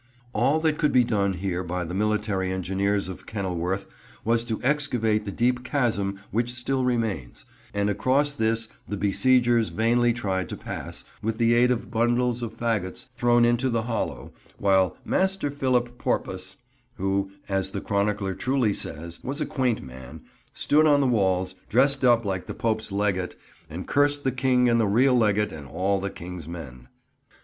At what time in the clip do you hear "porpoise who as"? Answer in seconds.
15.99-17.69